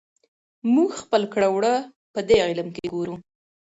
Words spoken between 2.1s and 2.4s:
پدې